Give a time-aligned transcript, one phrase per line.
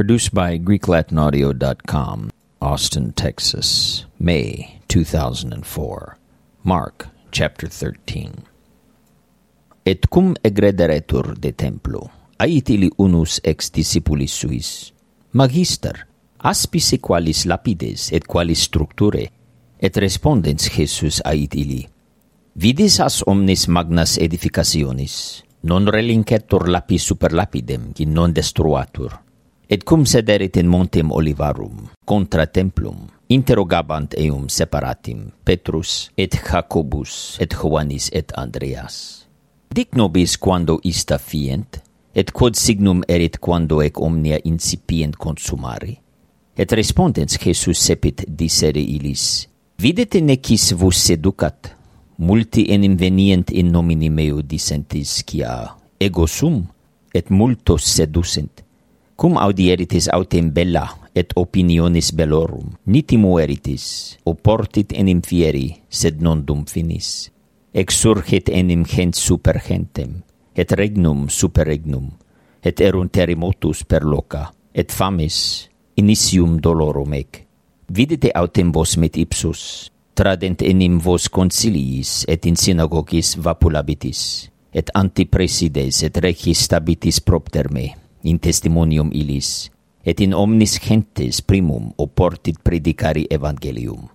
[0.00, 2.30] Produced by GreekLatinAudio.com,
[2.62, 6.16] Austin, Texas, May 2004.
[6.64, 8.32] Mark, chapter 13.
[9.84, 12.08] Et cum egrederetur de templo,
[12.38, 14.92] ait ili unus ex discipulis suis,
[15.32, 16.06] Magister,
[16.38, 19.28] aspis qualis lapides et qualis structure,
[19.78, 21.88] et respondens Jesus ait ili,
[22.56, 29.29] Vidis as omnes magnas edificationis, non relincetur lapis super lapidem, qui non destruatur
[29.70, 37.54] et cum sederit in montem olivarum contra templum interrogabant eum separatim Petrus et Jacobus et
[37.54, 39.26] Joannis et Andreas.
[39.70, 41.78] Dic nobis quando ista fient
[42.12, 45.94] et quod signum erit quando ec omnia incipient consumari?
[46.58, 49.46] Et respondens Jesus sepit dicere illis
[49.78, 51.76] videte necis vos seducat?
[52.18, 56.66] Multi enim venient in nomine meo dicentis quia ego sum?
[57.14, 58.66] Et multos seducent
[59.20, 66.64] Cum audieritis autem bella et opinionis bellorum, niti eritis, oportit enim fieri, sed non dum
[66.64, 67.28] finis.
[67.70, 70.22] Exurgit enim gent super gentem,
[70.56, 72.08] et regnum super regnum,
[72.64, 77.44] et erunt terremotus per loca, et famis initium dolorum ec.
[77.92, 86.04] Vidite autem vos mit ipsus, tradent enim vos conciliis et in synagogis vapulabitis, et antipresides
[86.04, 89.70] et regis stabitis propter me in testimonium illis,
[90.04, 94.08] et in omnis gentes primum oportit predicari evangelium.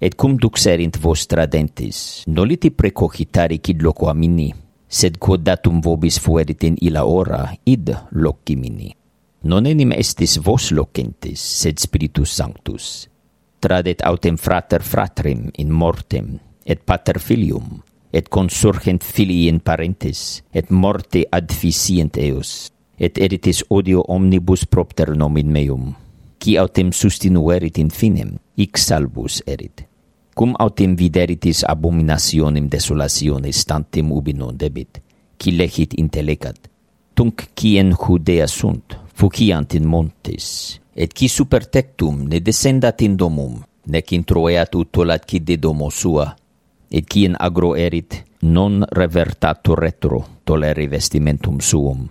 [0.00, 4.52] Et cum duxerint vos vostra dentis, noliti precogitari cid amini
[4.92, 8.92] sed quod datum vobis fuerit in illa ora, id locimini.
[9.48, 12.90] Non enim estis vos locentis, sed Spiritus Sanctus.
[13.62, 16.36] Tradet autem frater fratrim in mortem,
[16.66, 17.80] et pater filium,
[18.12, 22.68] et consurgent filii in parentes, et morte adficient eos,
[23.02, 25.90] et eritis odio omnibus propter nomin meum
[26.38, 29.84] qui autem sustinuerit in finem ic salvus erit.
[30.34, 35.02] Cum autem videritis abominationem desolatione stantem ubi non debit
[35.36, 36.70] qui legit intellegat
[37.14, 43.16] tunc qui in Judea sunt fuciant in montes et qui super tectum ne descendat in
[43.16, 46.34] domum nec introeat utolat qui de domo sua
[46.90, 52.08] et qui in agro erit non revertatur retro toleri vestimentum suum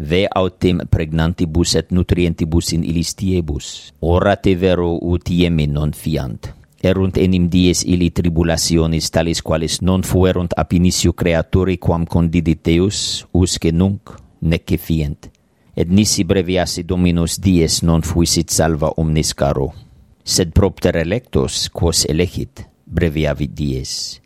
[0.00, 3.92] ve autem pregnantibus et nutrientibus in illis tiebus.
[4.00, 6.48] Ora te vero utiemi non fiant.
[6.80, 13.26] Erunt enim dies illi tribulationis talis qualis non fuerunt ab initio creaturi quam condidit Deus,
[13.36, 15.28] usque nunc, nece fient.
[15.76, 19.74] Et nisi breviasi Dominus dies non fuisit salva omnis caro.
[20.24, 24.20] Sed propter electos, quos elegit, breviavit dies.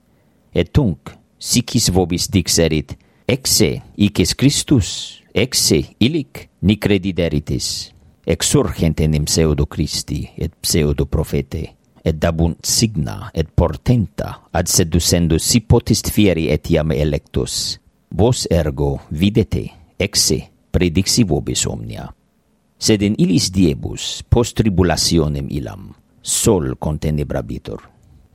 [0.55, 2.95] Et tunc, sicis vobis dixerit,
[3.27, 4.89] Exe icis Christus,
[5.33, 7.91] exe ilic ni credideritis.
[8.27, 11.63] Exurgent enim pseudo Christi et pseudo profete,
[12.05, 17.79] et dabunt signa et portenta, ad seducendus si potist fieri etiam electus.
[18.13, 19.65] Vos ergo videte,
[19.97, 22.05] exe predixi vobis omnia.
[22.77, 27.81] Sed in ilis diebus post tribulationem ilam, sol contenebrabitur,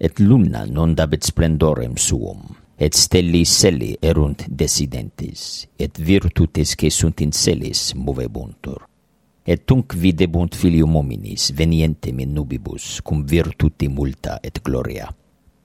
[0.01, 2.41] et luna non dabet splendorem suum
[2.79, 8.85] et stelli selli erunt desidentes, et virtutes que sunt in selis movebuntur.
[9.43, 15.09] Et tunc videbunt filium hominis venientem in nubibus, cum virtuti multa et gloria.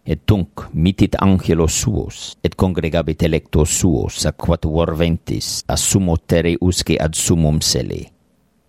[0.04, 6.98] Et tunc mitit angelos suos, et congregabit electos suos, a quatuor ventis, a sumo tereusque
[7.00, 8.02] ad sumum selli.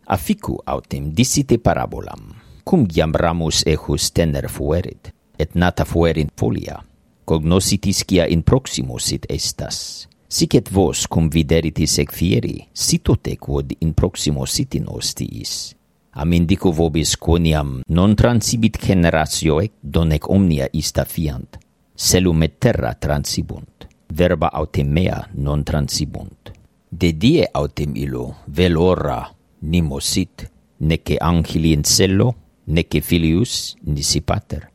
[0.05, 6.77] Afficu autem dicite parabolam, cum giam ramus ejus tener fuerit, et nata fuerint folia,
[7.25, 10.07] cognoscitis quia in proximo sit estas.
[10.27, 15.73] Sic et vos, cum videritis ec fieri, sitote quod in proximo sit in ostiis.
[16.15, 21.57] Am indico vobis quoniam non transibit generatioe, donec omnia ista fiant,
[21.95, 26.53] selum et terra transibunt, verba autem mea non transibunt.
[26.89, 29.19] De die autem illo, vel ora,
[29.59, 32.35] nimo sit, nece angeli in cello,
[32.65, 34.69] nece filius, nisi pater.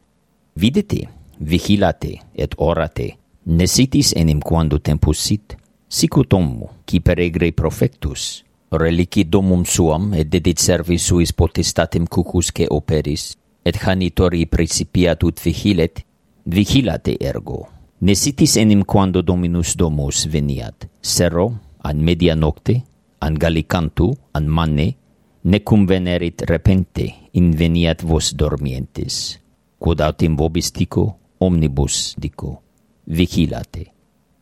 [0.53, 1.09] Videte,
[1.41, 3.09] vigilate et orate,
[3.47, 5.57] ne sitis enim quando tempus sit,
[5.89, 13.35] sicut ommu, qui peregre profectus, relici domum suam et dedit servis suis potestatem cucusce operis,
[13.65, 16.05] et janitori principiat ut vigilet,
[16.45, 17.67] vigilate ergo.
[18.01, 21.51] Ne sitis enim quando dominus domus veniat, sero
[21.85, 22.79] an media nocte,
[23.21, 24.95] an gallicantu, an manne,
[25.43, 29.39] necum venerit repente inveniat vos dormientes.
[29.81, 32.63] Quod autem vobis tico, omnibus dico
[33.07, 33.93] vigilate